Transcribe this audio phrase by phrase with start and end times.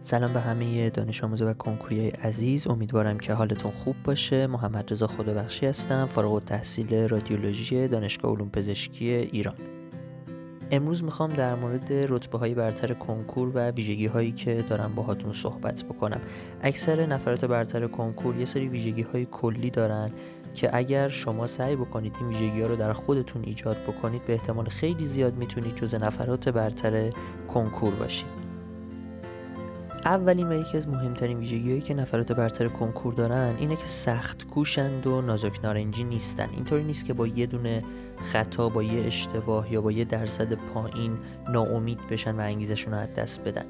[0.00, 2.66] سلام به همه دانش آموزا و کنکوری عزیز.
[2.66, 4.46] امیدوارم که حالتون خوب باشه.
[4.46, 9.54] محمد رضا خدابخشی هستم فارغ التحصیل رادیولوژی دانشگاه علوم پزشکی ایران.
[10.70, 15.84] امروز می‌خوام در مورد رتبه های برتر کنکور و ویژگی هایی که دارم باهاتون صحبت
[15.84, 16.20] بکنم.
[16.62, 20.10] اکثر نفرات برتر کنکور یه سری ویژگی های کلی دارن
[20.54, 24.68] که اگر شما سعی بکنید این ویژگی ها رو در خودتون ایجاد بکنید به احتمال
[24.68, 27.10] خیلی زیاد می‌تونید جز نفرات برتر
[27.48, 28.37] کنکور باشید.
[30.08, 35.06] اولین و یکی از مهمترین ویژگیهایی که نفرات برتر کنکور دارن اینه که سخت کوشند
[35.06, 36.48] و نازک نارنجی نیستن.
[36.52, 37.82] اینطوری نیست که با یه دونه
[38.32, 41.18] خطا با یه اشتباه یا با یه درصد پایین
[41.48, 43.64] ناامید بشن و انگیزشون رو از دست بدن.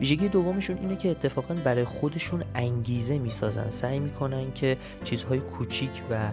[0.00, 3.70] ویژگی دومشون اینه که اتفاقا برای خودشون انگیزه می‌سازن.
[3.70, 6.30] سعی می‌کنن که چیزهای کوچیک و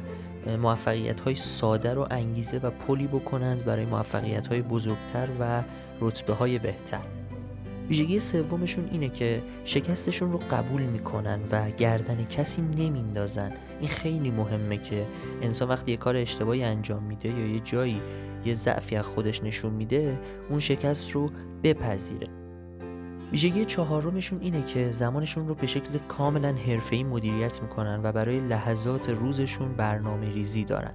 [0.57, 5.63] موفقیت های ساده رو انگیزه و پلی بکنند برای موفقیت های بزرگتر و
[6.01, 7.22] رتبه های بهتر.
[7.89, 13.51] ویژگی سومشون اینه که شکستشون رو قبول می‌کنن و گردن کسی نمیندازن.
[13.79, 15.05] این خیلی مهمه که
[15.41, 18.01] انسان وقتی یه کار اشتباهی انجام میده یا یه جایی
[18.45, 21.31] یه ضعفی از خودش نشون میده اون شکست رو
[21.63, 22.27] بپذیره.
[23.31, 29.09] ویژگی چهارمشون اینه که زمانشون رو به شکل کاملا حرفه‌ای مدیریت می‌کنن و برای لحظات
[29.09, 30.93] روزشون برنامه ریزی دارن.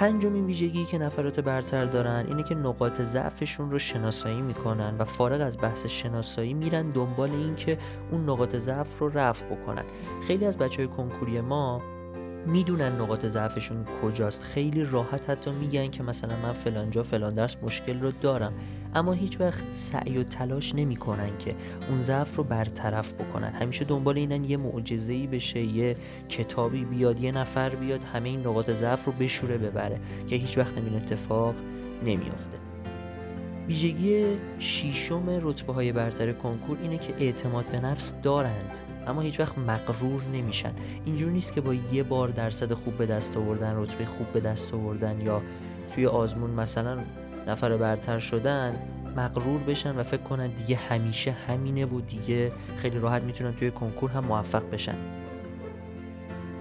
[0.00, 5.40] پنجمین ویژگی که نفرات برتر دارن اینه که نقاط ضعفشون رو شناسایی می‌کنن و فارغ
[5.40, 7.78] از بحث شناسایی میرن دنبال این که
[8.10, 9.84] اون نقاط ضعف رو رفع بکنن.
[10.26, 11.82] خیلی از بچه های کنکوری ما
[12.46, 14.42] می‌دونن نقاط ضعفشون کجاست.
[14.42, 18.52] خیلی راحت حتی میگن که مثلا من فلانجا فلان درس مشکل رو دارم.
[18.94, 21.54] اما هیچ وقت سعی و تلاش نمی‌کنن که
[21.88, 23.48] اون ضعف رو برطرف بکنن.
[23.50, 25.96] همیشه دنبال اینن یه معجزه‌ای بشه یه
[26.28, 30.00] کتابی بیاد یه نفر بیاد همه این نقاط ضعف رو بشوره ببره.
[30.26, 31.54] که هیچ وقت این اتفاق
[32.04, 32.58] نمیافته.
[33.68, 34.26] ویژگی
[34.58, 38.78] شیشم رتبه های برتر کنکور اینه که اعتماد به نفس دارند.
[39.06, 40.72] اما هیچ وقت مقرور نمیشن.
[41.04, 44.74] اینجور نیست که با یه بار درصد خوب به دست آوردن رتبه خوب به دست
[44.74, 45.42] آوردن یا
[45.94, 46.98] توی آزمون مثلا
[47.46, 48.76] نفر برتر شدن
[49.16, 54.10] مقرور بشن و فکر کنن دیگه همیشه همینه و دیگه خیلی راحت می‌تونن توی کنکور
[54.10, 54.96] هم موفق بشن.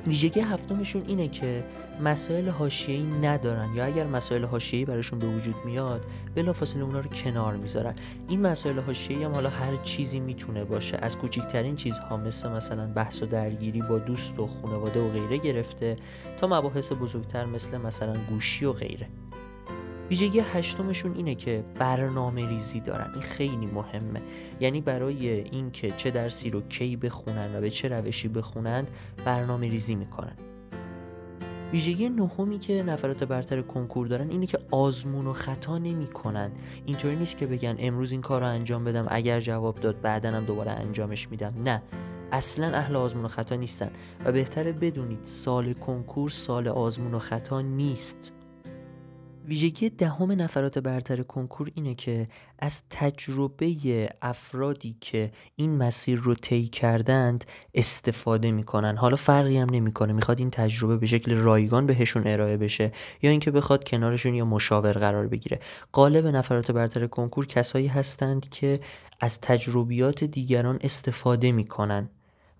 [0.07, 1.63] ویژگی هفتمشون اینه که
[2.03, 6.05] مسائل حاشیه‌ای ندارن یا اگر مسائل حاشیه‌ای براشون به وجود میاد
[6.35, 7.95] بلافاصله اونا رو کنار می‌ذارن.
[8.27, 10.97] این مسائل حاشیه‌ای هم حالا هر چیزی می‌تونه باشه.
[11.01, 15.95] از کوچکترین چیزها مثل مثلا بحث و درگیری با دوست و خانواده و غیره گرفته
[16.41, 19.07] تا مباحث بزرگتر مثل مثلا گوشی و غیره.
[20.09, 23.11] ویژگی هشتمشون اینه که برنامه ریزی دارن.
[23.13, 24.21] این خیلی مهمه.
[24.59, 28.87] یعنی برای اینکه چه درسی رو کی بخونن و به چه روشی بخونند
[29.25, 30.35] برنامه ریزی می‌کنن.
[31.71, 36.51] ویژگی نهمی که نفرات برتر کنکور دارن اینه که آزمون و خطا نمی‌کنن.
[36.85, 40.45] اینطوری نیست که بگن امروز این کار رو انجام بدم اگر جواب داد بعدا هم
[40.45, 41.53] دوباره انجامش میدم.
[41.65, 41.81] نه.
[42.31, 43.89] اصلا اهل آزمون و خطا نیستن
[44.25, 48.31] و بهتره بدونید سال کنکور سال آزمون و خطا نیست.
[49.49, 52.27] ویژگی دهم نفرات برتر کنکور اینه که
[52.59, 57.43] از تجربه افرادی که این مسیر رو طی کردند
[57.73, 58.97] استفاده می‌کنن.
[58.97, 60.13] حالا فرقی هم نمی‌کنه.
[60.13, 64.93] می‌خواد این تجربه به شکل رایگان بهشون ارائه بشه یا اینکه بخواد کنارشون یا مشاور
[64.93, 65.59] قرار بگیره.
[65.93, 68.79] غالب نفرات برتر کنکور کسایی هستند که
[69.19, 72.09] از تجربیات دیگران استفاده می‌کنن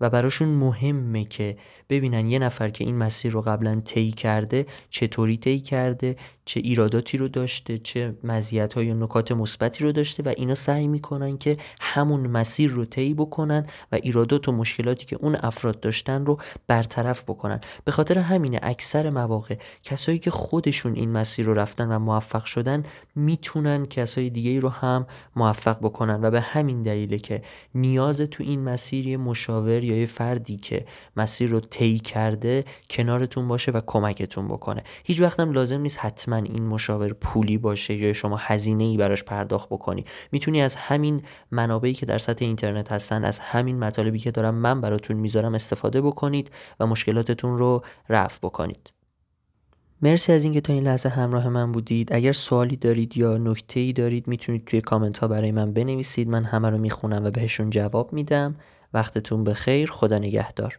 [0.00, 1.56] و براشون مهمه که
[1.88, 6.16] ببینن یه نفر که این مسیر رو قبلا طی کرده چطوری طی کرده
[6.50, 11.38] چه ایراداتی رو داشته چه مزیت های نکات مثبتی رو داشته و اینا سعی می‌کنن
[11.38, 16.38] که همون مسیر رو طی بکنن و ایرادات و مشکلاتی که اون افراد داشتن رو
[16.66, 17.60] برطرف بکنن.
[17.84, 22.82] به خاطر همینه اکثر مواقع کسایی که خودشون این مسیر رو رفتن و موفق شدن
[23.14, 25.06] می‌تونن کسای دیگه رو هم
[25.36, 27.42] موفق بکنن و به همین دلیله که
[27.74, 30.86] نیاز تو این مسیر مشاور یا یه فردی که
[31.16, 34.82] مسیر رو طی کرده کنارتون باشه و کمکتون بکنه.
[35.04, 39.68] هیچ وقتم لازم نیست حتما این مشاور پولی باشه یا شما هزینه ای براش پرداخت
[39.68, 40.04] بکنی.
[40.32, 44.80] می‌تونی از همین منابعی که در سطح اینترنت هستن از همین مطالبی که دارم من
[44.80, 46.50] براتون می‌ذارم استفاده بکنید
[46.80, 48.92] و مشکلاتتون رو رفع بکنید.
[50.02, 52.12] مرسی از اینکه تا این لحظه همراه من بودید.
[52.12, 56.28] اگر سوالی دارید یا نکته ای دارید می‌تونید توی کامنت ها برای من بنویسید.
[56.28, 58.56] من همه رو می‌خونم و بهشون جواب میدم.
[58.94, 59.90] وقتتون بخیر.
[59.90, 60.78] خدا نگهدار.